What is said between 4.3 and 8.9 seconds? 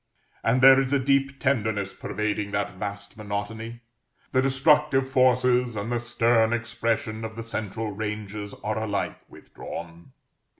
The destructive forces and the stern expression of the central ranges are